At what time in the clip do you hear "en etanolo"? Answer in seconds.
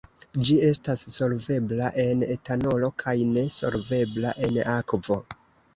2.05-2.91